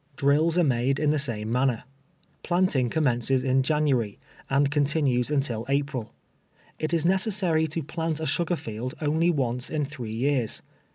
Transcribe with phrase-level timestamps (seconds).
[0.15, 1.83] Drills are made in tlie same manner.
[2.41, 4.17] Planting commences in January,
[4.49, 6.11] and con tinues until April.
[6.79, 10.63] It is necessary to plant a sugar field only once in three years.